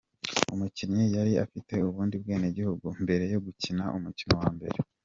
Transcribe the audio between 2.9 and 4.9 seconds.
mbere yo gukina umukino wa mbere.